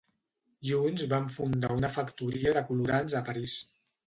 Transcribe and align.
Junts 0.69 1.03
van 1.11 1.27
fundar 1.35 1.71
una 1.81 1.93
factoria 1.97 2.55
de 2.57 2.65
colorants 2.71 3.19
a 3.23 3.23
París. 3.31 3.55